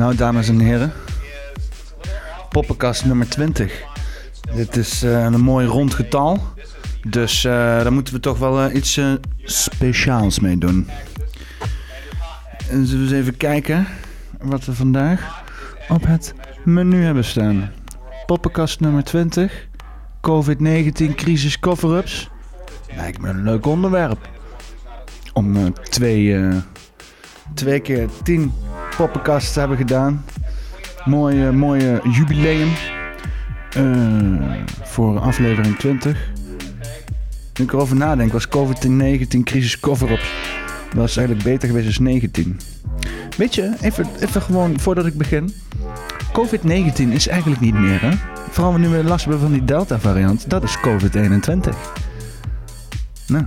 [0.00, 0.92] Nou, dames en heren.
[2.48, 3.82] Poppenkast nummer 20.
[4.54, 6.42] Dit is uh, een mooi rond getal.
[7.08, 9.00] Dus uh, daar moeten we toch wel uh, iets
[9.44, 10.88] speciaals mee doen.
[12.70, 13.86] En zullen we eens even kijken
[14.42, 15.44] wat we vandaag
[15.88, 17.72] op het menu hebben staan.
[18.26, 19.68] Poppenkast nummer 20.
[20.20, 22.30] COVID-19 crisis cover-ups.
[22.96, 24.28] Lijkt me een leuk onderwerp.
[25.32, 26.52] Om twee,
[27.54, 28.52] twee keer tien
[29.00, 30.24] poppenkast hebben gedaan.
[31.04, 32.68] Mooie, mooie jubileum.
[33.76, 36.30] Uh, voor aflevering 20.
[37.54, 40.32] Nu ik erover nadenk, was COVID-19 crisis cover-ups.
[40.94, 42.60] was eigenlijk beter geweest als 19.
[43.36, 45.54] Weet je, even, even gewoon voordat ik begin.
[46.32, 48.10] COVID-19 is eigenlijk niet meer, hè?
[48.50, 50.50] Vooral nu we last hebben van die Delta-variant.
[50.50, 51.74] Dat is COVID-21.
[53.26, 53.44] Nou,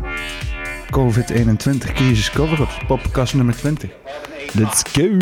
[0.91, 2.77] COVID-21 crisis cover-ups.
[2.87, 4.02] Poppenkast nummer 20.
[4.55, 5.17] Let's go!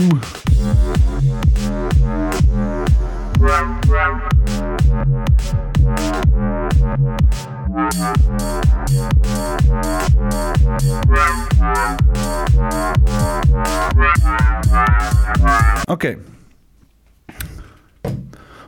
[15.85, 16.17] Oké.
[16.17, 16.17] Okay.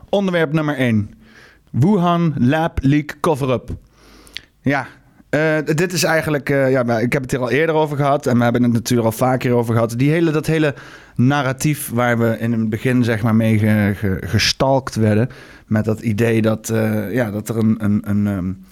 [0.09, 1.09] Onderwerp nummer 1.
[1.71, 3.69] Wuhan Lab Leak Cover-up.
[4.61, 4.87] Ja,
[5.33, 8.37] uh, dit is eigenlijk, uh, ja, ik heb het hier al eerder over gehad en
[8.37, 9.93] we hebben het natuurlijk al vaker over gehad.
[9.97, 10.73] Die hele, dat hele
[11.15, 15.29] narratief waar we in het begin zeg maar mee ge, ge, gestalkt werden.
[15.67, 18.65] Met dat idee dat, uh, ja, dat er een, een, een, um,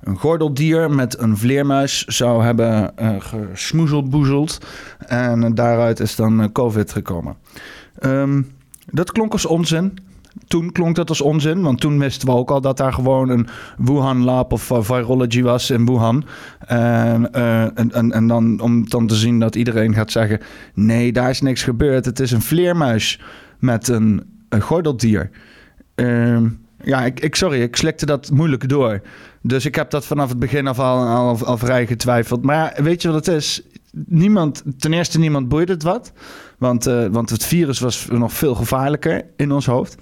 [0.00, 4.58] een gordeldier met een vleermuis zou hebben gesmoezelboezeld.
[5.06, 7.36] En daaruit is dan COVID gekomen.
[8.00, 8.52] Um,
[8.90, 9.98] dat klonk als onzin
[10.46, 13.46] toen klonk dat als onzin, want toen wisten we ook al dat daar gewoon een
[13.78, 16.24] Wuhan Lab of Virology was in Wuhan.
[16.58, 20.40] En, uh, en, en, en, dan om dan te zien dat iedereen gaat zeggen:
[20.74, 22.04] nee, daar is niks gebeurd.
[22.04, 23.20] Het is een vleermuis
[23.58, 25.30] met een, gordeldier.
[25.94, 26.40] Uh,
[26.84, 29.00] ja, ik, ik, sorry, ik slikte dat moeilijk door.
[29.42, 32.42] Dus ik heb dat vanaf het begin af al, al, al vrij getwijfeld.
[32.42, 33.62] Maar weet je wat het is?
[34.06, 36.12] Niemand, ten eerste niemand boeide het wat.
[36.58, 39.96] Want, uh, want het virus was nog veel gevaarlijker in ons hoofd.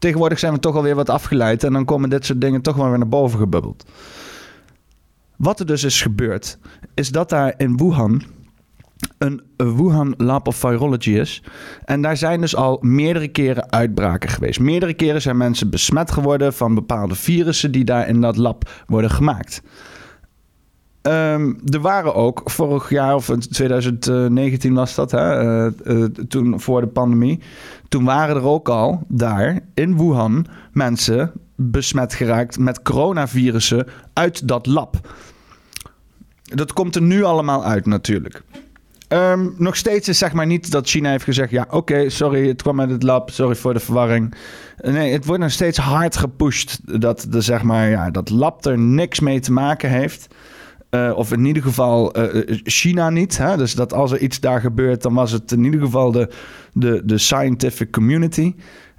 [0.00, 2.88] Tegenwoordig zijn we toch alweer wat afgeleid en dan komen dit soort dingen toch wel
[2.88, 3.84] weer naar boven gebubbeld.
[5.36, 6.58] Wat er dus is gebeurd,
[6.94, 8.22] is dat daar in Wuhan
[9.18, 11.42] een Wuhan Lab of Virology is.
[11.84, 14.60] En daar zijn dus al meerdere keren uitbraken geweest.
[14.60, 19.10] Meerdere keren zijn mensen besmet geworden van bepaalde virussen die daar in dat lab worden
[19.10, 19.62] gemaakt.
[21.02, 26.80] Um, er waren ook vorig jaar, of 2019 was dat, hè, uh, uh, toen voor
[26.80, 27.40] de pandemie.
[27.88, 34.66] Toen waren er ook al daar in Wuhan mensen besmet geraakt met coronavirussen uit dat
[34.66, 35.12] lab.
[36.42, 38.42] Dat komt er nu allemaal uit natuurlijk.
[39.08, 42.62] Um, nog steeds is zeg maar niet dat China heeft gezegd: ja, oké, sorry, het
[42.62, 44.34] kwam uit het lab, sorry voor de verwarring.
[44.76, 48.78] Nee, het wordt nog steeds hard gepusht dat, de, zeg maar, ja, dat lab er
[48.78, 50.34] niks mee te maken heeft.
[50.90, 53.38] Uh, of in ieder geval uh, China niet.
[53.38, 53.56] Hè?
[53.56, 56.28] Dus dat als er iets daar gebeurt, dan was het in ieder geval de,
[56.72, 58.54] de, de scientific community.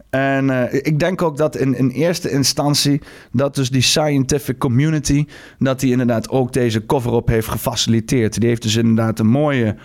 [0.10, 5.26] En ik denk ook dat in, in eerste instantie dat dus die scientific community,
[5.60, 8.40] dat die inderdaad ook deze cover-up heeft gefaciliteerd.
[8.40, 9.76] Die heeft dus inderdaad een mooie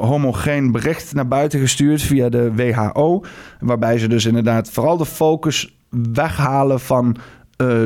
[0.00, 3.24] homogeen bericht naar buiten gestuurd via de WHO.
[3.60, 5.76] Waarbij ze dus inderdaad vooral de focus
[6.12, 7.16] weghalen van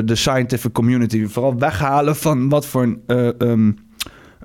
[0.05, 1.25] de scientific community.
[1.25, 3.77] Vooral weghalen van wat voor uh, um,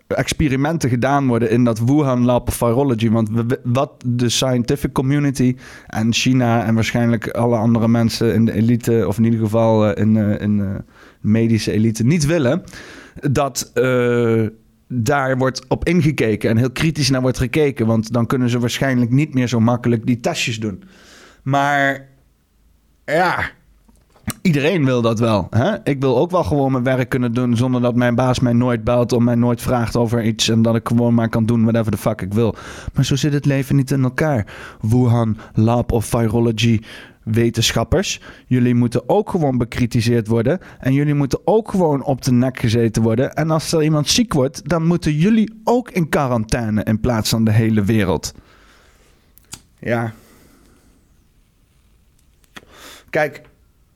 [0.07, 3.11] experimenten gedaan worden in dat Wuhan Lab of Virology.
[3.11, 3.31] Want
[3.63, 5.57] wat de scientific community
[5.87, 10.17] en China en waarschijnlijk alle andere mensen in de elite, of in ieder geval in,
[10.17, 10.85] in de
[11.21, 12.63] medische elite, niet willen,
[13.31, 13.73] dat
[14.95, 17.87] daar wordt op ingekeken en heel kritisch naar wordt gekeken.
[17.87, 20.83] Want dan kunnen ze waarschijnlijk niet meer zo makkelijk die testjes doen.
[21.43, 22.09] Maar
[23.05, 23.51] ja,
[24.43, 25.47] Iedereen wil dat wel.
[25.51, 25.75] Hè?
[25.85, 28.85] Ik wil ook wel gewoon mijn werk kunnen doen zonder dat mijn baas mij nooit
[28.85, 31.93] belt of mij nooit vraagt over iets en dat ik gewoon maar kan doen whatever
[31.93, 32.55] the fuck ik wil.
[32.95, 34.47] Maar zo zit het leven niet in elkaar.
[34.81, 36.81] Wuhan Lab of Virology
[37.23, 42.59] wetenschappers, jullie moeten ook gewoon bekritiseerd worden en jullie moeten ook gewoon op de nek
[42.59, 43.35] gezeten worden.
[43.35, 47.45] En als er iemand ziek wordt, dan moeten jullie ook in quarantaine in plaats van
[47.45, 48.35] de hele wereld.
[49.79, 50.13] Ja.
[53.11, 53.43] Kijk,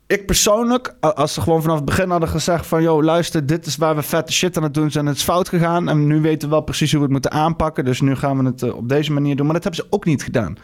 [0.06, 2.82] ik persoonlijk, als ze gewoon vanaf het begin hadden gezegd van...
[2.82, 5.06] ...joh, luister, dit is waar we vette shit aan het doen zijn.
[5.06, 7.84] Het is fout gegaan en nu weten we wel precies hoe we het moeten aanpakken.
[7.84, 9.44] Dus nu gaan we het eh, op deze manier doen.
[9.46, 10.56] Maar dat hebben ze ook niet gedaan.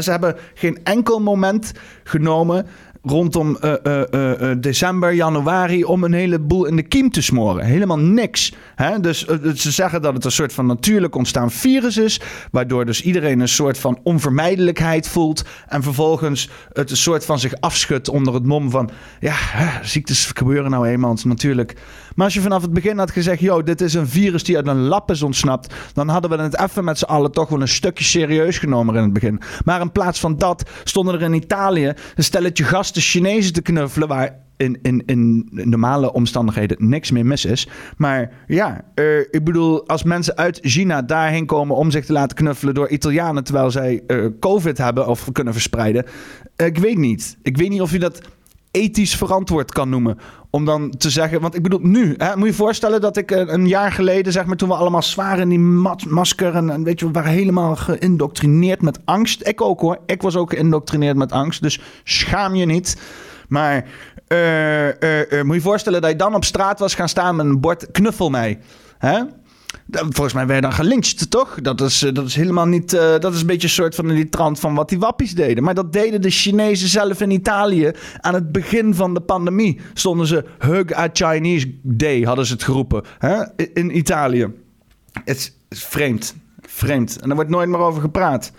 [0.00, 1.72] ze hebben geen enkel moment
[2.04, 2.66] genomen
[3.02, 3.72] rondom uh,
[4.10, 7.64] uh, december, januari om een heleboel in de kiem te smoren.
[7.64, 8.52] Helemaal niks.
[8.74, 9.00] Hè?
[9.00, 9.24] Dus
[9.54, 13.48] ze zeggen dat het een soort van natuurlijk ontstaan virus is, waardoor dus iedereen een
[13.48, 18.70] soort van onvermijdelijkheid voelt en vervolgens het een soort van zich afschudt onder het mom
[18.70, 18.90] van
[19.20, 19.34] ja,
[19.82, 21.76] ziektes gebeuren nou eenmaal natuurlijk.
[22.14, 24.66] Maar als je vanaf het begin had gezegd, joh, dit is een virus die uit
[24.66, 27.68] een lap is ontsnapt, dan hadden we het even met z'n allen toch wel een
[27.68, 29.40] stukje serieus genomen in het begin.
[29.64, 34.08] Maar in plaats van dat stonden er in Italië een stelletje gasten Chinezen te knuffelen
[34.08, 37.68] waar in, in, in normale omstandigheden niks meer mis is.
[37.96, 42.36] Maar ja, uh, ik bedoel, als mensen uit China daarheen komen om zich te laten
[42.36, 46.04] knuffelen door Italianen terwijl zij uh, COVID hebben of kunnen verspreiden.
[46.56, 47.36] Uh, ik weet niet.
[47.42, 48.20] Ik weet niet of je dat
[48.70, 50.18] ethisch verantwoord kan noemen.
[50.50, 53.68] Om dan te zeggen, want ik bedoel, nu, hè, moet je voorstellen dat ik een
[53.68, 55.58] jaar geleden, zeg maar, toen we allemaal zwaar in die
[56.08, 59.46] masker en, weet je, we waren helemaal geïndoctrineerd met angst.
[59.46, 63.00] Ik ook hoor, ik was ook geïndoctrineerd met angst, dus schaam je niet.
[63.48, 63.84] Maar
[64.28, 67.60] uh, uh, moet je voorstellen dat je dan op straat was gaan staan met een
[67.60, 68.58] bord knuffel mij.
[68.98, 69.20] Hè?
[69.90, 71.60] Volgens mij werd je dan gelincht, toch?
[71.60, 72.94] Dat is, dat is helemaal niet.
[72.94, 75.64] Uh, dat is een beetje een soort van die trant van wat die wappies deden.
[75.64, 77.92] Maar dat deden de Chinezen zelf in Italië.
[78.20, 82.62] Aan het begin van de pandemie stonden ze Hug a Chinese Day, hadden ze het
[82.62, 83.02] geroepen.
[83.18, 83.42] Hè?
[83.74, 84.52] In Italië.
[85.24, 86.34] Het is vreemd.
[86.60, 87.18] Vreemd.
[87.20, 88.52] En daar wordt nooit meer over gepraat.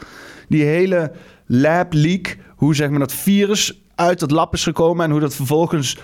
[0.48, 1.12] Die hele
[1.46, 5.36] lab leak, hoe zeg maar dat virus uit het lab is gekomen en hoe dat
[5.36, 5.98] vervolgens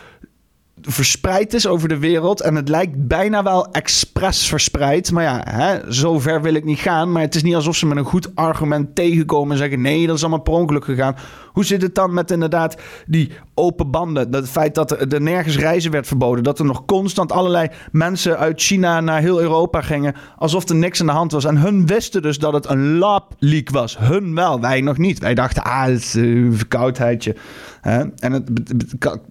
[0.82, 2.42] verspreid is over de wereld.
[2.42, 5.12] En het lijkt bijna wel expres verspreid.
[5.12, 7.12] Maar ja, hè, zo ver wil ik niet gaan.
[7.12, 10.16] Maar het is niet alsof ze met een goed argument tegenkomen en zeggen: nee, dat
[10.16, 11.16] is allemaal per ongeluk gegaan.
[11.48, 14.32] Hoe zit het dan met inderdaad die open banden?
[14.32, 16.44] Dat het feit dat er, er nergens reizen werd verboden.
[16.44, 20.16] Dat er nog constant allerlei mensen uit China naar heel Europa gingen.
[20.38, 21.46] Alsof er niks aan de hand was.
[21.46, 23.98] En hun wisten dus dat het een lab leak was.
[23.98, 25.20] Hun wel, wij nog niet.
[25.20, 27.36] Wij dachten: ah, het is een verkoudheidje.
[27.82, 28.50] En het,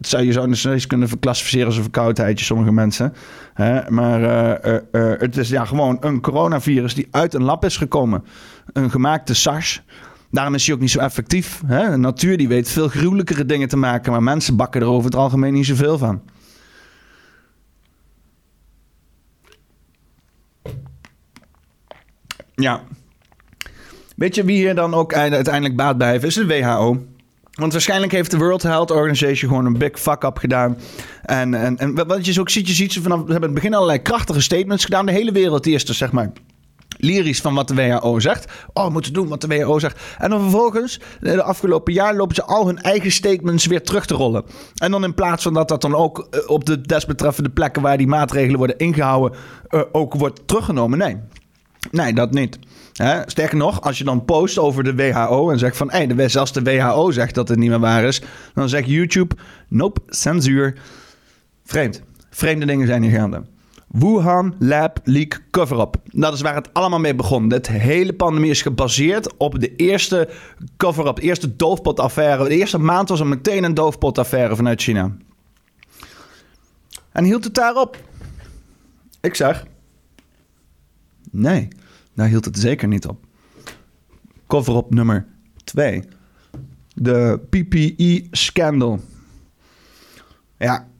[0.00, 3.12] zou je zo eens kunnen verklassificeren als een verkoudheidje, sommige mensen.
[3.88, 8.24] Maar uh, uh, het is ja, gewoon een coronavirus die uit een lab is gekomen.
[8.72, 9.82] Een gemaakte SARS.
[10.34, 11.62] Daarom is hij ook niet zo effectief.
[11.66, 11.96] Hè?
[11.96, 15.52] Natuur die weet veel gruwelijkere dingen te maken, maar mensen bakken er over het algemeen
[15.52, 16.22] niet zoveel van.
[22.54, 22.82] Ja.
[24.16, 26.24] Weet je wie hier dan ook uiteindelijk baat bij heeft?
[26.24, 27.06] Is de WHO.
[27.52, 30.76] Want waarschijnlijk heeft de World Health Organization gewoon een big fuck-up gedaan.
[31.22, 33.74] En, en, en wat je ook ziet, je ziet ze vanaf we hebben het begin
[33.74, 35.06] allerlei krachtige statements gedaan.
[35.06, 36.32] De hele wereld dus zeg maar
[37.04, 38.52] lyrisch van wat de WHO zegt.
[38.72, 40.00] Oh, we moeten doen wat de WHO zegt.
[40.18, 44.14] En dan vervolgens, de afgelopen jaar, lopen ze al hun eigen statements weer terug te
[44.14, 44.44] rollen.
[44.74, 47.96] En dan in plaats van dat dat dan ook eh, op de desbetreffende plekken waar
[47.96, 49.38] die maatregelen worden ingehouden,
[49.70, 50.98] uh, ook wordt teruggenomen.
[50.98, 51.16] Nee.
[51.90, 52.58] Nee, dat niet.
[52.92, 53.20] Hè?
[53.26, 55.90] Sterker nog, als je dan post over de WHO en zegt van...
[55.90, 58.22] Hey, de, zelfs de WHO zegt dat het niet meer waar is...
[58.54, 59.34] dan zegt YouTube,
[59.68, 60.78] nope, censuur.
[61.64, 62.02] Vreemd.
[62.30, 63.42] Vreemde dingen zijn hier gaande.
[63.94, 65.96] Wuhan Lab Leak Cover-up.
[66.04, 67.48] Dat is waar het allemaal mee begon.
[67.48, 70.30] De hele pandemie is gebaseerd op de eerste
[70.76, 72.44] cover-up, de eerste doofpotaffaire.
[72.44, 75.16] De eerste maand was er meteen een doofpotaffaire vanuit China.
[77.12, 78.02] En hield het daarop?
[79.20, 79.66] Ik zeg...
[81.30, 81.68] Nee.
[82.14, 83.24] Daar hield het zeker niet op.
[84.46, 85.26] Cover-up nummer
[85.64, 86.02] 2.
[86.94, 89.00] De PPE-scandal.
[90.58, 90.92] Ja.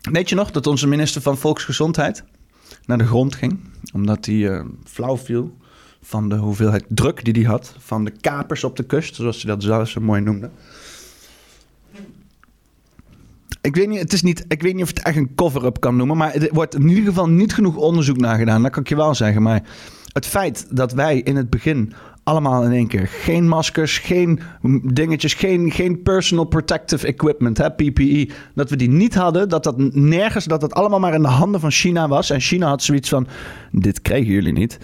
[0.00, 2.24] Weet je nog dat onze minister van Volksgezondheid
[2.86, 3.60] naar de grond ging?
[3.92, 5.56] Omdat hij uh, flauw viel
[6.02, 7.74] van de hoeveelheid druk die hij had.
[7.78, 10.50] Van de kapers op de kust, zoals hij dat zelf zo mooi noemde.
[13.60, 15.96] Ik weet, niet, het is niet, ik weet niet of het echt een cover-up kan
[15.96, 16.16] noemen.
[16.16, 18.62] Maar er wordt in ieder geval niet genoeg onderzoek naar gedaan.
[18.62, 19.42] Dat kan ik je wel zeggen.
[19.42, 19.62] Maar
[20.12, 24.40] het feit dat wij in het begin allemaal in één keer geen maskers, geen
[24.82, 29.78] dingetjes, geen, geen personal protective equipment, hè, PPE, dat we die niet hadden, dat dat
[29.94, 32.30] nergens, dat het allemaal maar in de handen van China was.
[32.30, 33.26] En China had zoiets van:
[33.72, 34.78] dit kregen jullie niet.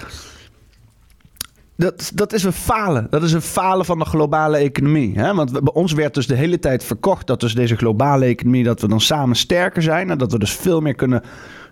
[1.77, 3.07] Dat, dat is een falen.
[3.11, 5.19] Dat is een falen van de globale economie.
[5.19, 5.35] Hè?
[5.35, 8.81] Want bij ons werd dus de hele tijd verkocht dat dus deze globale economie, dat
[8.81, 11.23] we dan samen sterker zijn en dat we dus veel meer kunnen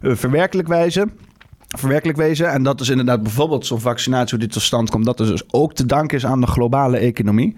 [0.02, 1.12] uh, verwerkelijk wijzen
[1.78, 2.50] verwerkelijk wezen.
[2.50, 5.04] En dat is inderdaad bijvoorbeeld zo'n vaccinatie hoe die tot stand komt.
[5.04, 7.56] Dat dus ook te danken is aan de globale economie.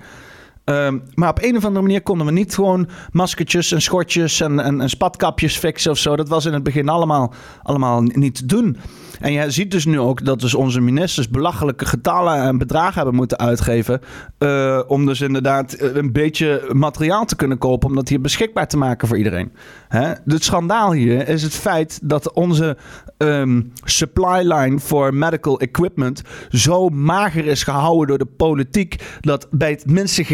[0.69, 4.61] Um, maar op een of andere manier konden we niet gewoon maskertjes en schortjes en,
[4.61, 6.17] en, en, spatkapjes fixen of zo.
[6.17, 8.77] Dat was in het begin allemaal, allemaal niet te doen.
[9.21, 13.15] En je ziet dus nu ook dat dus onze ministers belachelijke getallen en bedragen hebben
[13.15, 14.01] moeten uitgeven.
[14.39, 17.89] Uh, om dus inderdaad eh, een beetje materiaal te kunnen kopen.
[17.89, 19.53] Om dat hier beschikbaar te maken voor iedereen.
[19.89, 20.13] Hè?
[20.25, 22.77] Het schandaal hier is het feit dat onze
[23.19, 29.19] um, supply line voor medical equipment zo mager is gehouden door de politiek.
[29.21, 30.25] Dat bij het minste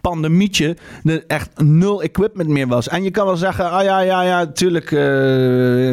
[0.00, 2.88] pandemietje er echt nul equipment meer was.
[2.88, 5.00] En je kan wel zeggen, ah ja, ja, ja, natuurlijk uh,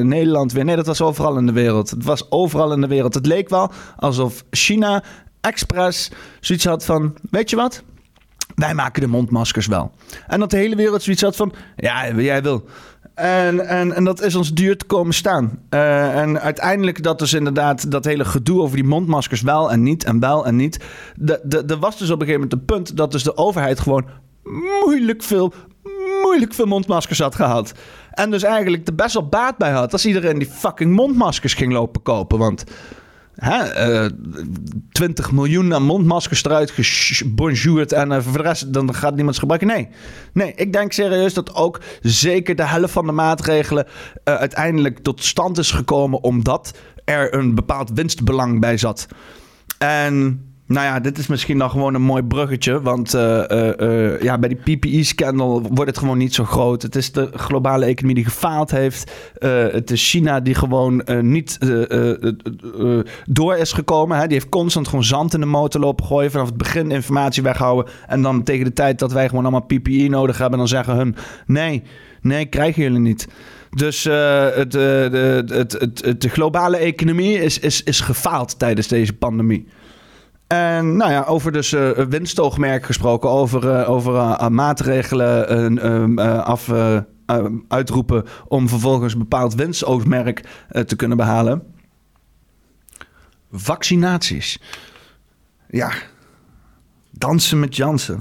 [0.01, 0.65] Nederland weer.
[0.65, 1.89] Nee, dat was overal in de wereld.
[1.89, 3.13] Het was overal in de wereld.
[3.13, 5.03] Het leek wel alsof China
[5.41, 7.83] expres zoiets had van, weet je wat?
[8.57, 9.91] Wij maken de mondmaskers wel.
[10.27, 12.65] En dat de hele wereld zoiets had van, ja, jij wil.
[13.13, 15.59] En, en, en dat is ons duur te komen staan.
[15.69, 20.03] Uh, en uiteindelijk dat dus inderdaad dat hele gedoe over die mondmaskers wel en niet
[20.03, 20.79] en wel en niet.
[21.67, 24.05] Er was dus op een gegeven moment een punt dat dus de overheid gewoon
[24.83, 25.53] moeilijk veel,
[26.23, 27.71] moeilijk veel mondmaskers had gehad.
[28.11, 31.73] En dus eigenlijk er best wel baat bij had als iedereen die fucking mondmaskers ging
[31.73, 32.37] lopen kopen.
[32.37, 32.63] Want
[33.37, 34.09] hè, uh,
[34.91, 39.67] 20 miljoen aan mondmaskers eruit gebonjourd en uh, de rest dan gaat niemand gebruiken.
[39.67, 39.87] Nee.
[40.33, 45.23] nee, ik denk serieus dat ook zeker de helft van de maatregelen uh, uiteindelijk tot
[45.23, 49.07] stand is gekomen omdat er een bepaald winstbelang bij zat.
[49.77, 52.81] En nou ja, dit is misschien dan gewoon een mooi bruggetje.
[52.81, 53.43] Want uh,
[53.79, 56.81] uh, ja, bij die PPE-scandal wordt het gewoon niet zo groot.
[56.81, 59.11] Het is de globale economie die gefaald heeft.
[59.71, 61.59] het is China die gewoon niet
[63.29, 64.17] door is gekomen.
[64.17, 64.23] Hè.
[64.23, 66.31] Die heeft constant gewoon zand in de motor lopen gooien.
[66.31, 67.93] Vanaf het begin informatie weghouden.
[68.07, 70.59] En dan tegen de tijd dat wij gewoon allemaal PPE nodig hebben...
[70.59, 71.83] dan zeggen hun, nee,
[72.21, 73.27] nee, krijgen jullie niet.
[73.69, 79.67] Dus het, de, het, het, de globale economie is, is, is gefaald tijdens deze pandemie.
[80.47, 85.79] En nou ja, over dus uh, winstoogmerk gesproken, over, uh, over uh, maatregelen
[86.43, 86.71] af,
[87.67, 90.43] uitroepen om vervolgens een bepaald winstoogmerk
[90.85, 91.63] te kunnen behalen.
[93.51, 94.61] Vaccinaties.
[95.69, 95.91] Ja,
[97.11, 98.19] dansen met Jansen.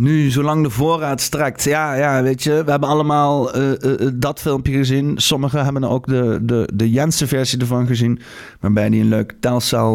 [0.00, 1.64] Nu, zolang de voorraad strekt.
[1.64, 5.18] Ja, ja, weet je, we hebben allemaal uh, uh, dat filmpje gezien.
[5.18, 8.20] Sommigen hebben ook de, de, de Jensen-versie ervan gezien.
[8.60, 9.34] Waarbij hij een leuk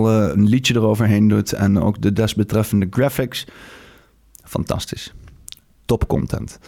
[0.10, 1.54] uh, een liedje eroverheen doet.
[1.54, 3.46] En ook de desbetreffende graphics.
[4.44, 5.14] Fantastisch.
[5.86, 6.60] Top content.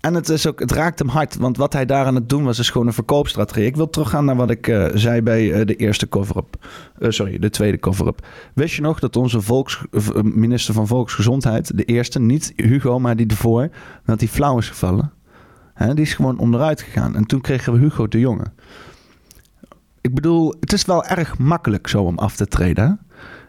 [0.00, 2.44] En het, is ook, het raakt hem hard, want wat hij daar aan het doen
[2.44, 3.66] was, is gewoon een verkoopstrategie.
[3.66, 6.66] Ik wil teruggaan naar wat ik uh, zei bij uh, de eerste cover-up.
[6.98, 8.26] Uh, sorry, de tweede cover-up.
[8.54, 9.84] Wist je nog dat onze volks,
[10.22, 13.68] minister van Volksgezondheid, de eerste, niet Hugo, maar die ervoor,
[14.04, 15.12] dat hij flauw is gevallen?
[15.74, 17.16] Hè, die is gewoon onderuit gegaan.
[17.16, 18.44] En toen kregen we Hugo de Jonge.
[20.00, 23.00] Ik bedoel, het is wel erg makkelijk zo om af te treden.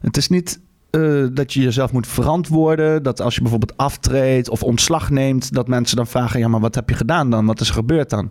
[0.02, 0.60] Het is niet
[0.92, 3.04] uh, dat je jezelf moet verantwoorden.
[3.04, 6.76] Dat als je bijvoorbeeld aftreedt of ontslag neemt, dat mensen dan vragen: ja, maar wat
[6.76, 7.46] heb je gedaan dan?
[7.46, 8.30] Wat is er gebeurd dan?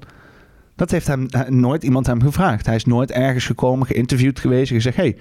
[0.77, 2.67] Dat heeft hem nooit iemand hem gevraagd.
[2.67, 5.17] Hij is nooit ergens gekomen, geïnterviewd geweest en gezegd: hey,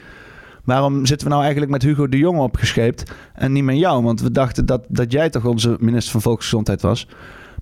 [0.64, 4.04] waarom zitten we nou eigenlijk met Hugo de Jonge opgescheept en niet met jou?
[4.04, 7.08] Want we dachten dat, dat jij toch onze minister van Volksgezondheid was.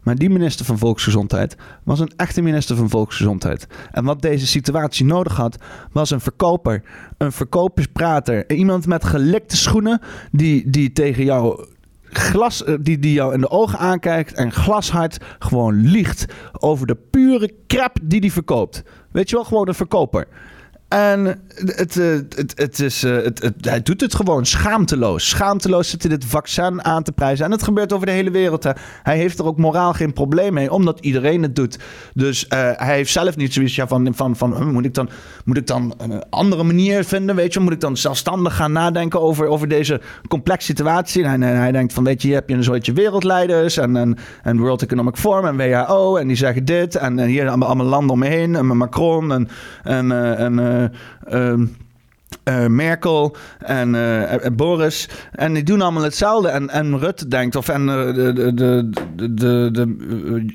[0.07, 3.67] Maar die minister van Volksgezondheid was een echte minister van Volksgezondheid.
[3.91, 5.57] En wat deze situatie nodig had,
[5.91, 6.83] was een verkoper.
[7.17, 8.51] Een verkopersprater.
[8.51, 11.65] Iemand met gelikte schoenen die, die tegen jou
[12.03, 16.97] glas, eh, die, die jou in de ogen aankijkt en glashard gewoon liegt over de
[17.11, 18.83] pure crap die hij verkoopt.
[19.11, 20.27] Weet je wel, gewoon een verkoper.
[20.87, 25.29] En het, eh, het, het is, eh, het, het, hij doet het gewoon schaamteloos.
[25.29, 27.45] Schaamteloos zit hij dit vaccin aan te prijzen.
[27.45, 28.63] En het gebeurt over de hele wereld.
[28.63, 28.71] Hè.
[29.03, 31.79] Hij heeft er ook moraal geen probleem mee, omdat iedereen het doet.
[32.13, 35.09] Dus uh, hij heeft zelf niet zoiets ja, van, van, van moet, ik dan,
[35.45, 37.35] moet ik dan een andere manier vinden?
[37.35, 41.23] Weet je, moet ik dan zelfstandig gaan nadenken over, over deze complexe situatie?
[41.23, 44.59] En hij, denkt van, weet je, hier heb je een soortje wereldleiders en, en, en
[44.59, 46.95] World Economic Forum en WHO en die zeggen dit.
[46.95, 49.49] En, hier allemaal, allemaal landen omheen en Macron en,
[49.83, 51.57] en, en uh,
[52.47, 55.09] uh, Merkel en uh, Boris.
[55.31, 56.47] En die doen allemaal hetzelfde.
[56.47, 59.95] En, en Rutte denkt, of en uh, de, de, de, de,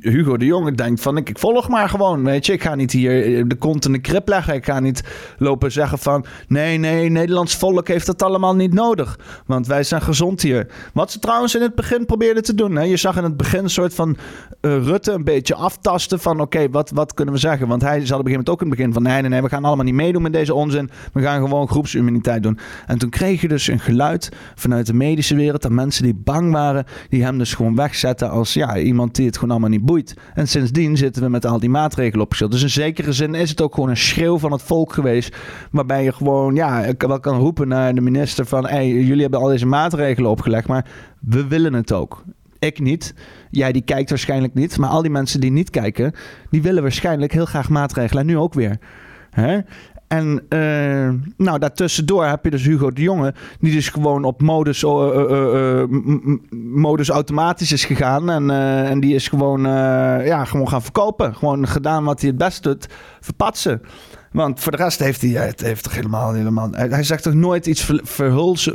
[0.01, 1.17] Hugo de Jonge denkt van...
[1.17, 2.53] Ik, ik, volg maar gewoon, weet je.
[2.53, 4.55] Ik ga niet hier de kont in de krip leggen.
[4.55, 5.03] Ik ga niet
[5.39, 6.25] lopen zeggen van...
[6.49, 9.19] Nee, nee, Nederlands volk heeft dat allemaal niet nodig.
[9.47, 10.67] Want wij zijn gezond hier.
[10.93, 12.77] Wat ze trouwens in het begin probeerden te doen.
[12.77, 12.83] Hè?
[12.83, 14.17] Je zag in het begin een soort van
[14.61, 16.41] Rutte een beetje aftasten van...
[16.41, 17.69] Oké, wat, wat kunnen we zeggen?
[17.69, 19.03] Want hij zat op een gegeven moment ook in het begin van...
[19.03, 20.91] Nee, nee, nee, we gaan allemaal niet meedoen met deze onzin.
[21.13, 22.59] We gaan gewoon groepsimmuniteit doen.
[22.87, 25.63] En toen kreeg je dus een geluid vanuit de medische wereld.
[25.63, 29.35] Dat mensen die bang waren, die hem dus gewoon wegzetten als ja, iemand die het
[29.35, 30.15] gewoon allemaal niet boeit.
[30.35, 32.51] En sindsdien zitten we met al die maatregelen opgesteld.
[32.51, 35.37] Dus in zekere zin is het ook gewoon een schreeuw van het volk geweest.
[35.71, 39.49] Waarbij je gewoon ja, wel kan roepen naar de minister van hey, jullie hebben al
[39.49, 40.87] deze maatregelen opgelegd, maar
[41.21, 42.25] we willen het ook.
[42.59, 43.15] Ik niet.
[43.51, 44.79] Jij die kijkt waarschijnlijk niet.
[44.79, 46.13] Maar al die mensen die niet kijken,
[46.51, 48.23] die willen waarschijnlijk heel graag maatregelen.
[48.23, 48.79] En nu ook weer.
[49.31, 49.61] Hè?
[50.13, 54.83] En uh, nou, daartussendoor heb je dus Hugo de Jonge, die dus gewoon op modus,
[54.83, 55.85] uh,
[56.75, 58.31] modus automatisch is gegaan.
[58.31, 58.51] En,
[58.87, 59.61] en die is gewoon,
[60.25, 61.35] ja, gewoon gaan verkopen.
[61.35, 62.87] Gewoon gedaan wat hij het best doet,
[63.21, 63.83] verpatsen.
[64.33, 66.69] Want voor de rest heeft hij het heeft toch helemaal, helemaal...
[66.73, 68.71] Hij zegt toch nooit iets verhuls,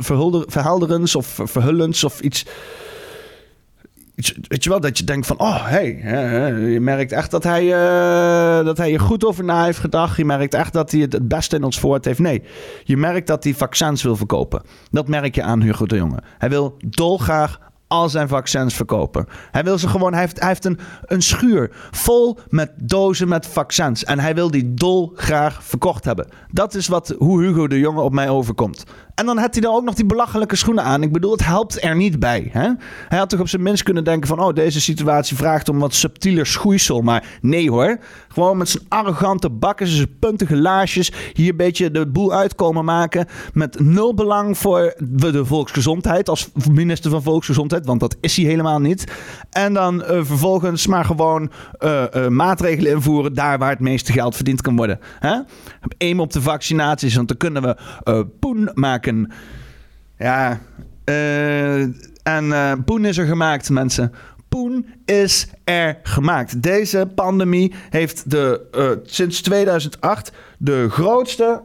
[0.48, 2.46] verhelderends of verhullends of iets
[4.48, 5.96] weet je wel, dat je denkt van, oh, hey,
[6.72, 10.18] je merkt echt dat hij, uh, dat hij er goed over na heeft gedacht.
[10.18, 12.20] Je merkt echt dat hij het het beste in ons voort heeft.
[12.20, 12.44] Nee,
[12.84, 14.62] je merkt dat hij vaccins wil verkopen.
[14.92, 16.20] Dat merk je aan Hugo de Jonge.
[16.38, 19.26] Hij wil dolgraag al zijn vaccins verkopen.
[19.52, 23.46] Hij wil ze gewoon, hij heeft, hij heeft een, een schuur vol met dozen met
[23.46, 24.04] vaccins.
[24.04, 26.28] En hij wil die dolgraag verkocht hebben.
[26.52, 28.84] Dat is wat, hoe Hugo de Jonge op mij overkomt.
[29.18, 31.04] En dan had hij dan ook nog die belachelijke schoenen aan.
[31.04, 32.50] Ik bedoel, het helpt er niet bij.
[32.52, 32.70] Hè?
[33.08, 34.40] Hij had toch op zijn minst kunnen denken van...
[34.40, 37.02] oh, deze situatie vraagt om wat subtieler schoeisel.
[37.02, 37.98] Maar nee hoor.
[38.28, 41.12] Gewoon met zijn arrogante bakken, zijn puntige laarsjes...
[41.34, 43.26] hier een beetje de boel uitkomen maken...
[43.54, 46.30] met nul belang voor de volksgezondheid...
[46.30, 49.12] als minister van Volksgezondheid, want dat is hij helemaal niet.
[49.50, 53.34] En dan uh, vervolgens maar gewoon uh, uh, maatregelen invoeren...
[53.34, 55.00] daar waar het meeste geld verdiend kan worden.
[55.20, 55.40] Hè?
[55.98, 57.76] Aim op de vaccinaties, want dan kunnen we
[58.40, 59.06] poen maken
[60.18, 60.60] ja,
[61.06, 61.82] uh,
[62.24, 64.12] en uh, poen is er gemaakt, mensen.
[64.50, 66.62] Poen is er gemaakt.
[66.62, 71.62] Deze pandemie heeft de, uh, sinds 2008 de grootste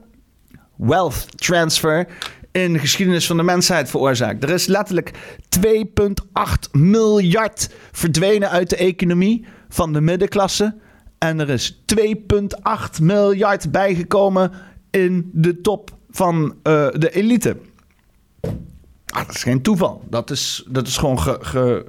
[0.77, 2.07] wealth transfer
[2.53, 4.43] in de geschiedenis van de mensheid veroorzaakt.
[4.43, 5.13] Er is letterlijk
[5.59, 10.75] 2,8 miljard verdwenen uit de economie van de middenklasse.
[11.19, 14.53] En er is 2,8 miljard bijgekomen
[14.91, 16.53] in de top van uh,
[16.93, 17.57] de elite.
[19.07, 20.03] Ah, dat is geen toeval.
[20.09, 21.87] Dat is, dat is gewoon ge, ge,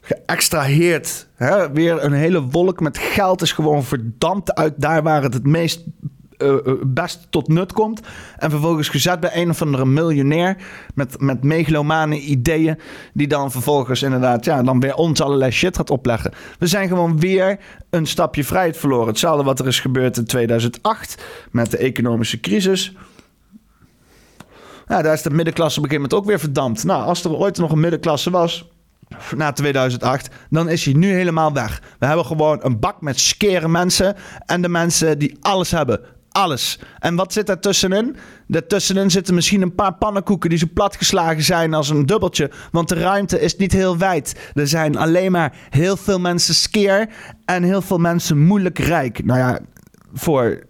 [0.00, 1.26] geëxtraheerd.
[1.72, 5.84] Weer een hele wolk met geld is gewoon verdampt uit daar waar het het meest
[6.38, 8.00] uh, best tot nut komt.
[8.38, 10.56] En vervolgens gezet bij een of andere miljonair
[10.94, 12.78] met, met megalomane ideeën.
[13.12, 16.32] Die dan vervolgens inderdaad, ja, dan weer ons allerlei shit gaat opleggen.
[16.58, 17.58] We zijn gewoon weer
[17.90, 19.06] een stapje vrijheid verloren.
[19.06, 22.94] Hetzelfde wat er is gebeurd in 2008 met de economische crisis.
[24.86, 26.84] Ja, daar is de middenklasse op een gegeven moment ook weer verdampt.
[26.84, 28.68] Nou, als er ooit nog een middenklasse was,
[29.36, 31.82] na 2008, dan is hij nu helemaal weg.
[31.98, 34.16] We hebben gewoon een bak met skere mensen
[34.46, 36.00] en de mensen die alles hebben.
[36.30, 36.78] Alles.
[36.98, 38.16] En wat zit er tussenin?
[38.46, 42.50] Daartussenin zitten misschien een paar pannenkoeken die zo platgeslagen zijn als een dubbeltje.
[42.70, 44.50] Want de ruimte is niet heel wijd.
[44.54, 47.08] Er zijn alleen maar heel veel mensen skeer
[47.44, 49.24] en heel veel mensen moeilijk rijk.
[49.24, 49.58] Nou ja,
[50.12, 50.64] voor.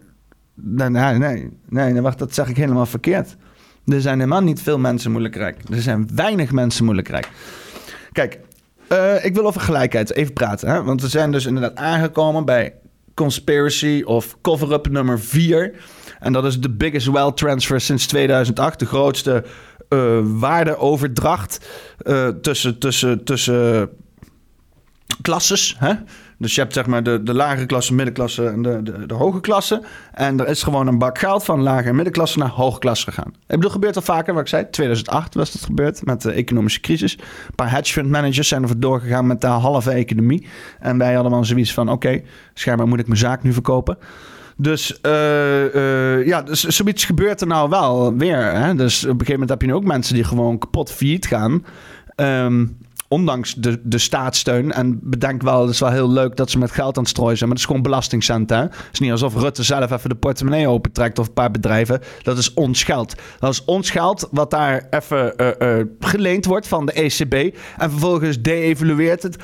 [0.54, 3.36] Nee, nee, nee, nee, wacht, dat zeg ik helemaal verkeerd.
[3.86, 5.58] Er zijn helemaal niet veel mensen moeilijk rijk.
[5.70, 7.28] Er zijn weinig mensen moeilijk rijk.
[8.12, 8.40] Kijk,
[8.92, 10.68] uh, ik wil over gelijkheid even praten.
[10.68, 10.82] Hè?
[10.82, 12.74] Want we zijn dus inderdaad aangekomen bij
[13.14, 15.74] conspiracy of cover-up nummer 4.
[16.18, 18.78] En dat is de biggest wealth transfer sinds 2008.
[18.78, 19.44] De grootste
[19.88, 21.66] uh, waardeoverdracht
[22.02, 23.90] uh, tussen, tussen, tussen
[25.26, 25.76] klasses.
[25.78, 25.92] Hè?
[26.38, 29.40] Dus je hebt zeg maar de, de lagere klasse, middenklasse en de, de, de hoge
[29.40, 29.82] klasse.
[30.12, 33.28] En er is gewoon een bak geld van lage en middenklasse naar hoge klasse gegaan.
[33.28, 34.70] Ik bedoel, gebeurt al vaker, wat ik zei.
[34.70, 37.12] 2008 was dat gebeurd met de economische crisis.
[37.16, 40.46] Een paar hedge fund managers zijn er doorgegaan met de halve economie.
[40.78, 43.98] En wij hadden dan zoiets van, oké, okay, schijnbaar moet ik mijn zaak nu verkopen.
[44.56, 48.52] Dus uh, uh, ja, dus zoiets gebeurt er nou wel weer.
[48.52, 48.74] Hè?
[48.74, 51.64] Dus op een gegeven moment heb je nu ook mensen die gewoon kapot failliet gaan.
[52.16, 54.72] Um, ondanks de, de staatssteun.
[54.72, 57.36] En bedenk wel, het is wel heel leuk dat ze met geld aan het strooien
[57.36, 57.48] zijn.
[57.48, 58.58] Maar het is gewoon belastingcenten.
[58.58, 62.00] Het is niet alsof Rutte zelf even de portemonnee opentrekt of een paar bedrijven.
[62.22, 63.14] Dat is ons geld.
[63.38, 67.56] Dat is ons geld wat daar even uh, uh, geleend wordt van de ECB.
[67.76, 69.36] En vervolgens de-evalueert het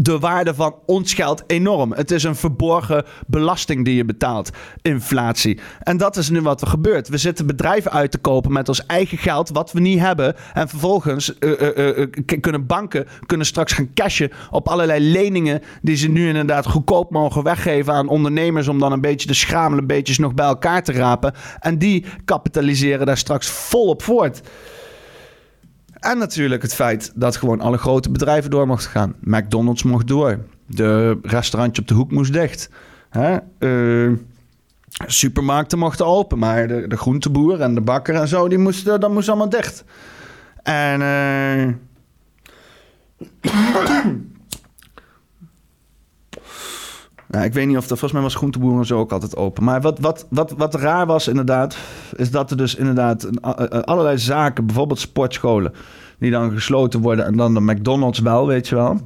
[0.00, 1.92] de waarde van ons geld enorm.
[1.92, 4.50] Het is een verborgen belasting die je betaalt.
[4.82, 5.60] Inflatie.
[5.80, 7.08] En dat is nu wat er gebeurt.
[7.08, 10.34] We zitten bedrijven uit te kopen met ons eigen geld, wat we niet hebben.
[10.54, 12.06] En vervolgens uh, uh, uh,
[12.40, 15.62] kunnen banken kunnen straks gaan cashen op allerlei leningen.
[15.82, 18.68] die ze nu inderdaad goedkoop mogen weggeven aan ondernemers.
[18.68, 21.34] om dan een beetje de schamele beetjes nog bij elkaar te rapen.
[21.60, 24.40] En die kapitaliseren daar straks volop voort.
[26.00, 29.14] En natuurlijk het feit dat gewoon alle grote bedrijven door mochten gaan.
[29.20, 30.38] McDonald's mocht door.
[30.66, 32.70] De restaurantje op de hoek moest dicht.
[33.10, 33.36] Hè?
[33.58, 34.12] Uh,
[35.06, 39.10] supermarkten mochten open, maar de, de groenteboer en de bakker en zo, die moesten, dat
[39.10, 39.84] moest allemaal dicht.
[40.62, 41.74] En uh,
[47.28, 49.64] Nou, ik weet niet of dat volgens mij was groenteboeren zo ook altijd open.
[49.64, 51.76] Maar wat, wat, wat, wat raar was inderdaad,
[52.16, 53.42] is dat er dus inderdaad
[53.86, 55.72] allerlei zaken, bijvoorbeeld sportscholen,
[56.18, 59.00] die dan gesloten worden en dan de McDonald's wel, weet je wel.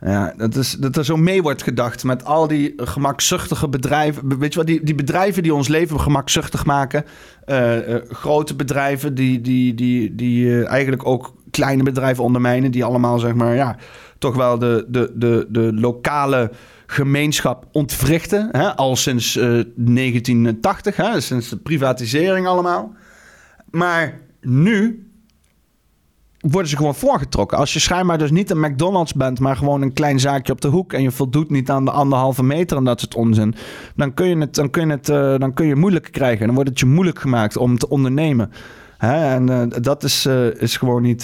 [0.00, 4.38] Ja, dat, is, dat er zo mee wordt gedacht met al die gemakzuchtige bedrijven.
[4.38, 7.04] Weet je wat, die, die bedrijven die ons leven gemakzuchtig maken.
[7.44, 12.70] Eh, eh, grote bedrijven die, die, die, die eh, eigenlijk ook kleine bedrijven ondermijnen.
[12.70, 13.76] Die allemaal, zeg maar, ja,
[14.18, 16.50] toch wel de, de, de, de lokale
[16.86, 18.48] gemeenschap ontwrichten.
[18.52, 18.76] Hè?
[18.76, 21.20] Al sinds 1980, hè?
[21.20, 22.94] sinds de privatisering allemaal.
[23.70, 25.06] Maar nu
[26.40, 27.58] worden ze gewoon voorgetrokken.
[27.58, 30.68] Als je schijnbaar dus niet een McDonald's bent, maar gewoon een klein zaakje op de
[30.68, 33.54] hoek en je voldoet niet aan de anderhalve meter en dat soort onzin,
[33.96, 36.46] dan kun je het, dan kun je het, uh, dan kun je moeilijk krijgen.
[36.46, 38.50] Dan wordt het je moeilijk gemaakt om te ondernemen.
[38.98, 39.34] Hè?
[39.34, 40.26] En uh, dat is,
[40.58, 41.22] is gewoon niet.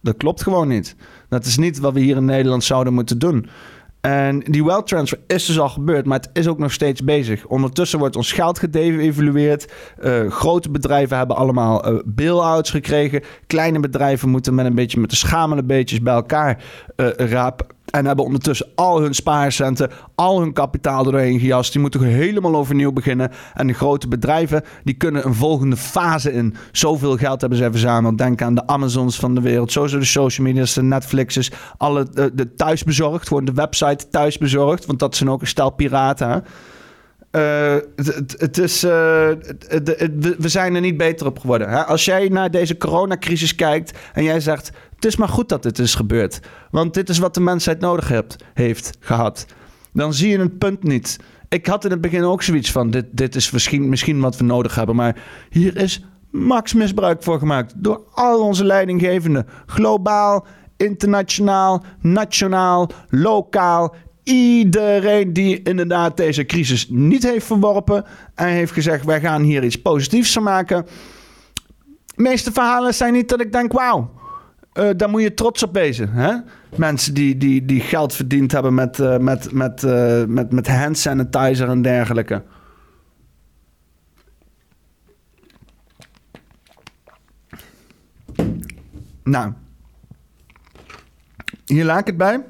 [0.00, 0.96] dat klopt gewoon niet.
[1.28, 3.46] Dat is niet wat we hier in Nederland zouden moeten doen.
[4.00, 7.46] En die wealth transfer is dus al gebeurd, maar het is ook nog steeds bezig.
[7.46, 9.72] Ondertussen wordt ons geld gedevalueerd.
[10.02, 13.22] Uh, grote bedrijven hebben allemaal uh, bail-outs gekregen.
[13.46, 16.62] Kleine bedrijven moeten met een beetje met de schamele beetjes bij elkaar
[16.96, 21.72] uh, rapen en hebben ondertussen al hun spaarcenten, al hun kapitaal doorheen gejast.
[21.72, 23.30] Die moeten helemaal overnieuw beginnen.
[23.54, 26.54] En de grote bedrijven die kunnen een volgende fase in.
[26.72, 28.18] Zoveel geld hebben ze verzameld.
[28.18, 29.72] Denk aan de Amazons van de wereld.
[29.72, 31.50] Sowieso de social media's, de Netflixes.
[31.76, 33.28] Alle de, de thuisbezorgd.
[33.28, 34.86] Gewoon de website thuisbezorgd.
[34.86, 36.44] Want dat zijn ook een stel piraten.
[37.32, 39.96] Uh, het, het, is, het,
[40.38, 41.68] we zijn er niet beter op geworden.
[41.68, 41.84] Hè?
[41.84, 45.78] Als jij naar deze coronacrisis kijkt en jij zegt: Het is maar goed dat dit
[45.78, 49.46] is gebeurd, want dit is wat de mensheid nodig heeft, heeft gehad,
[49.92, 51.18] dan zie je een punt niet.
[51.48, 54.44] Ik had in het begin ook zoiets van: Dit, dit is misschien, misschien wat we
[54.44, 55.16] nodig hebben, maar
[55.50, 63.94] hier is max misbruik voor gemaakt door al onze leidinggevenden, globaal, internationaal, nationaal, lokaal
[64.28, 69.82] iedereen die inderdaad deze crisis niet heeft verworpen en heeft gezegd: wij gaan hier iets
[69.82, 70.86] positiefs van maken.
[72.04, 74.10] De meeste verhalen zijn niet dat ik denk: wauw,
[74.74, 76.12] uh, daar moet je trots op wezen.
[76.12, 76.34] Hè?
[76.76, 80.98] Mensen die, die, die geld verdiend hebben met, uh, met, met, uh, met, met hand
[80.98, 82.42] sanitizer en dergelijke.
[89.22, 89.52] Nou,
[91.66, 92.44] hier laat ik het bij.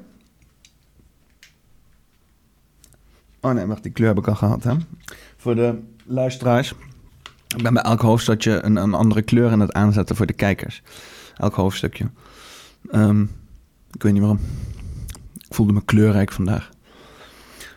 [3.41, 4.63] Oh nee, wacht, die kleur heb ik al gehad.
[4.63, 4.73] Hè?
[5.37, 6.73] Voor de luisteraars.
[7.55, 10.81] Ik ben bij elk hoofdstukje een, een andere kleur aan het aanzetten voor de kijkers.
[11.37, 12.09] Elk hoofdstukje.
[12.91, 13.31] Um,
[13.91, 14.39] ik weet niet waarom.
[15.37, 16.69] Ik voelde me kleurrijk vandaag.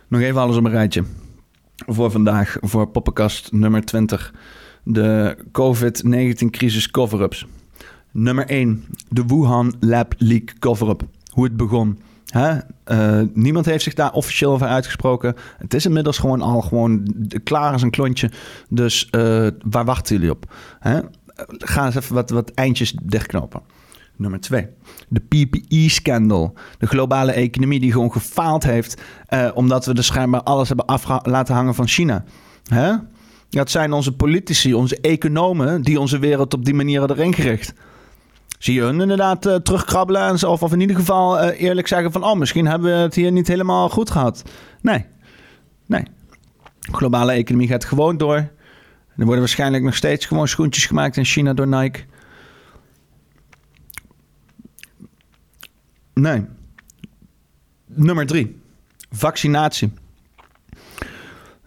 [0.07, 1.03] Nog even alles op een rijtje.
[1.75, 4.33] Voor vandaag, voor poppenkast nummer 20.
[4.83, 7.47] De COVID-19-crisis cover-ups.
[8.11, 8.85] Nummer 1.
[9.09, 11.03] De Wuhan Lab Leak cover-up.
[11.31, 11.99] Hoe het begon.
[12.25, 12.57] Hè?
[12.87, 15.35] Uh, niemand heeft zich daar officieel over uitgesproken.
[15.57, 18.31] Het is inmiddels gewoon al gewoon klaar als een klontje.
[18.69, 20.53] Dus uh, waar wachten jullie op?
[20.79, 20.99] Hè?
[21.47, 23.61] Ga eens even wat, wat eindjes dichtknopen.
[24.15, 24.67] Nummer twee,
[25.07, 26.53] de PPE-scandal.
[26.77, 29.01] De globale economie die gewoon gefaald heeft...
[29.29, 32.23] Uh, omdat we de schijnbaar alles hebben af laten hangen van China.
[32.63, 32.93] Hè?
[33.49, 35.81] Dat zijn onze politici, onze economen...
[35.81, 37.73] die onze wereld op die manier hadden ingericht
[38.63, 40.21] zie je hun inderdaad uh, terugkrabbelen.
[40.21, 42.23] En, of, of in ieder geval uh, eerlijk zeggen van...
[42.23, 44.43] oh, misschien hebben we het hier niet helemaal goed gehad.
[44.81, 45.05] Nee.
[45.85, 46.03] Nee.
[46.79, 48.35] De globale economie gaat gewoon door.
[48.35, 51.99] Er worden waarschijnlijk nog steeds gewoon schoentjes gemaakt in China door Nike.
[56.13, 56.45] Nee.
[57.85, 58.61] Nummer drie.
[59.11, 59.93] Vaccinatie.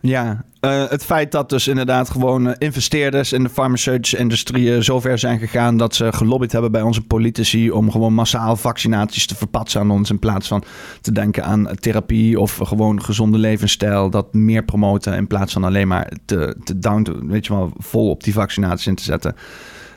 [0.00, 4.81] Ja, uh, het feit dat dus inderdaad gewoon uh, investeerders in de farmaceutische industrie uh,
[4.81, 9.37] zover zijn gegaan dat ze gelobbyd hebben bij onze politici om gewoon massaal vaccinaties te
[9.37, 10.64] verpatsen aan ons in plaats van
[11.00, 15.88] te denken aan therapie of gewoon gezonde levensstijl, dat meer promoten in plaats van alleen
[15.88, 19.35] maar te, te down, weet je wel, vol op die vaccinaties in te zetten.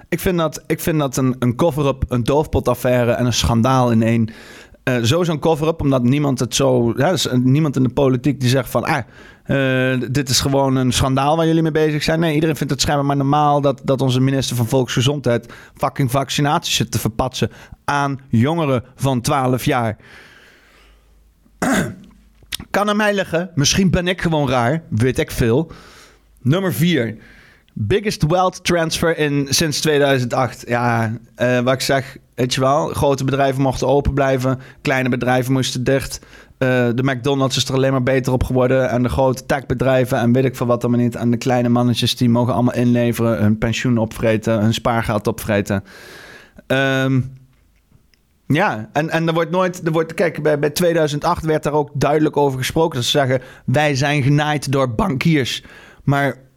[0.10, 4.04] Ik vind dat, ik vind dat een, een cover-up, een doofpotaffaire en een schandaal in
[4.04, 4.30] één.
[5.04, 6.94] Zo zo'n cover-up, omdat niemand het zo.
[6.94, 8.84] Dus niemand in de politiek die zegt van.
[8.84, 8.98] Ah,
[9.48, 12.20] uh, dit is gewoon een schandaal waar jullie mee bezig zijn.
[12.20, 16.76] Nee, iedereen vindt het schijnbaar maar normaal dat, dat onze minister van Volksgezondheid fucking vaccinaties
[16.76, 17.52] zit te verpatsen
[17.86, 19.98] aan jongeren van 12 jaar.
[22.70, 23.52] kan aan mij liggen.
[23.56, 24.84] Misschien ben ik gewoon raar.
[24.90, 25.72] Weet ik veel.
[26.42, 27.18] Nummer 4.
[27.82, 30.64] Biggest wealth transfer in sinds 2008.
[30.68, 32.88] Ja, uh, wat ik zeg, weet je wel.
[32.88, 34.60] Grote bedrijven mochten open blijven.
[34.82, 36.20] Kleine bedrijven moesten dicht.
[36.20, 38.90] Uh, de McDonald's is er alleen maar beter op geworden.
[38.90, 41.16] En de grote techbedrijven en weet ik veel wat allemaal niet.
[41.16, 43.42] En de kleine mannetjes die mogen allemaal inleveren.
[43.42, 45.84] Hun pensioen opvreten, hun spaargeld opvreten.
[46.68, 47.34] Um,
[48.48, 49.86] ja, en, en er wordt nooit...
[49.86, 52.96] Er wordt, kijk, bij, bij 2008 werd daar ook duidelijk over gesproken.
[52.96, 55.64] Dat ze zeggen, wij zijn genaaid door bankiers.
[56.04, 56.48] Maar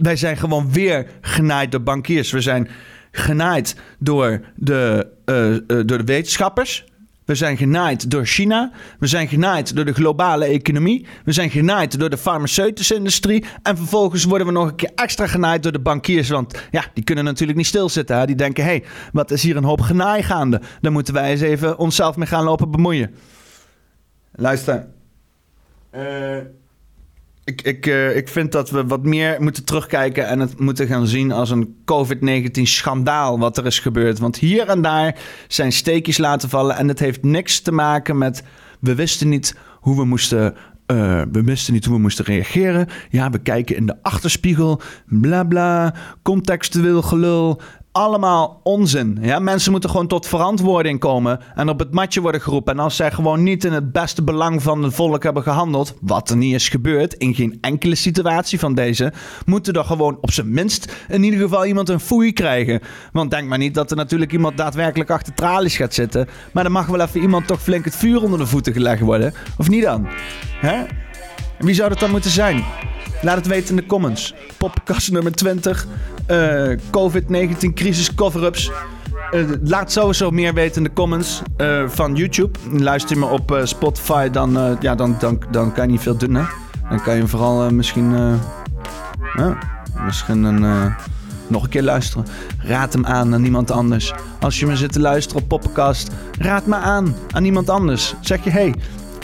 [0.00, 2.30] wij zijn gewoon weer genaaid door bankiers.
[2.30, 2.68] We zijn
[3.10, 6.88] genaaid door de, uh, uh, door de wetenschappers
[7.24, 8.72] We zijn genaaid door China.
[8.98, 11.06] We zijn genaaid door de globale economie.
[11.24, 13.44] We zijn genaaid door de farmaceutische industrie.
[13.62, 16.28] En vervolgens worden we nog een keer extra genaaid door de bankiers.
[16.28, 18.18] Want ja, die kunnen natuurlijk niet stilzitten.
[18.18, 18.26] Hè?
[18.26, 20.60] Die denken, hé, hey, wat is hier een hoop genaai gaande?
[20.80, 23.14] Daar moeten wij eens even onszelf mee gaan lopen bemoeien.
[24.32, 24.86] Luister.
[25.90, 26.59] Eh...
[27.44, 31.06] Ik, ik, uh, ik vind dat we wat meer moeten terugkijken en het moeten gaan
[31.06, 34.18] zien als een COVID-19-schandaal wat er is gebeurd.
[34.18, 38.42] Want hier en daar zijn steekjes laten vallen en het heeft niks te maken met
[38.80, 40.54] we wisten niet hoe we moesten.
[40.86, 42.88] Uh, we wisten niet hoe we moesten reageren.
[43.10, 44.80] Ja, we kijken in de achterspiegel.
[45.06, 45.94] Bla bla.
[46.22, 47.60] Contextueel gelul
[47.92, 49.18] allemaal onzin.
[49.20, 49.38] Ja?
[49.38, 52.72] Mensen moeten gewoon tot verantwoording komen en op het matje worden geroepen.
[52.72, 56.30] En als zij gewoon niet in het beste belang van het volk hebben gehandeld, wat
[56.30, 59.12] er niet is gebeurd in geen enkele situatie van deze,
[59.44, 62.80] moeten er gewoon op zijn minst in ieder geval iemand een foei krijgen.
[63.12, 66.28] Want denk maar niet dat er natuurlijk iemand daadwerkelijk achter tralies gaat zitten.
[66.52, 69.34] Maar dan mag wel even iemand toch flink het vuur onder de voeten gelegd worden.
[69.58, 70.06] Of niet dan?
[70.60, 70.84] Hè?
[71.58, 72.64] wie zou dat dan moeten zijn?
[73.22, 74.34] Laat het weten in de comments.
[74.58, 75.86] Poppenkast nummer 20.
[76.30, 78.70] Uh, COVID-19 crisis cover-ups.
[79.34, 82.58] Uh, laat sowieso meer weten in de comments uh, van YouTube.
[82.70, 86.34] Luister je me op Spotify, dan, ja, dan, dan, dan kan je niet veel doen.
[86.34, 86.44] Hè?
[86.88, 88.38] Dan kan je vooral misschien,
[90.04, 90.92] misschien een,
[91.46, 92.26] nog een keer luisteren.
[92.58, 94.12] Raad hem aan aan niemand anders.
[94.40, 98.14] Als je me zit te luisteren op Poppenkast, raad me aan aan iemand anders.
[98.20, 98.74] Zeg je, hey,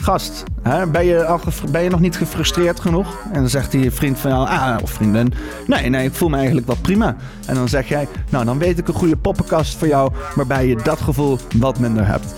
[0.03, 1.39] gast, hè, ben, je al
[1.71, 3.17] ben je nog niet gefrustreerd genoeg?
[3.31, 5.33] En dan zegt die vriend van jou, ah, of vriendin,
[5.67, 7.15] nee, nee, ik voel me eigenlijk wel prima.
[7.45, 10.75] En dan zeg jij, nou, dan weet ik een goede poppenkast voor jou, waarbij je
[10.75, 12.35] dat gevoel wat minder hebt.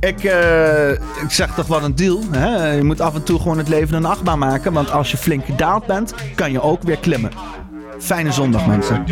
[0.00, 2.20] Ik, uh, ik zeg toch wel een deal.
[2.30, 2.72] Hè?
[2.72, 4.72] Je moet af en toe gewoon het leven een achtbaan maken.
[4.72, 7.30] Want als je flink gedaald bent, kan je ook weer klimmen.
[7.98, 9.04] Fijne zondag, mensen.